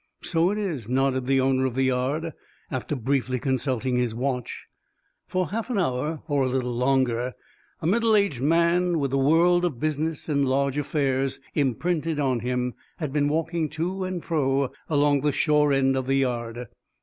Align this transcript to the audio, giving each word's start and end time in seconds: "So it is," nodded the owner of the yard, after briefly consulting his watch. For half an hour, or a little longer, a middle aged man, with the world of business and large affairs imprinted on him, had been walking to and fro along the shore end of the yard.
"So 0.23 0.49
it 0.49 0.57
is," 0.57 0.89
nodded 0.89 1.27
the 1.27 1.39
owner 1.39 1.67
of 1.67 1.75
the 1.75 1.83
yard, 1.83 2.33
after 2.71 2.95
briefly 2.95 3.37
consulting 3.39 3.97
his 3.97 4.15
watch. 4.15 4.65
For 5.27 5.49
half 5.49 5.69
an 5.69 5.77
hour, 5.77 6.23
or 6.27 6.41
a 6.41 6.47
little 6.49 6.73
longer, 6.73 7.33
a 7.83 7.85
middle 7.85 8.15
aged 8.15 8.41
man, 8.41 8.97
with 8.97 9.11
the 9.11 9.19
world 9.19 9.63
of 9.63 9.79
business 9.79 10.27
and 10.27 10.43
large 10.47 10.79
affairs 10.79 11.39
imprinted 11.53 12.19
on 12.19 12.39
him, 12.39 12.73
had 12.97 13.13
been 13.13 13.27
walking 13.29 13.69
to 13.77 14.03
and 14.03 14.25
fro 14.25 14.71
along 14.89 15.21
the 15.21 15.31
shore 15.31 15.71
end 15.71 15.95
of 15.95 16.07
the 16.07 16.15
yard. 16.15 16.65